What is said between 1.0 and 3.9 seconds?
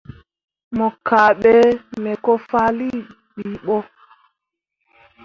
kahɓe me ko fahlii bii ɓo.